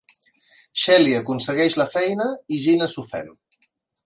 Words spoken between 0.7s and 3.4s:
Shelley aconsegueix la feina i Geena s'ofèn.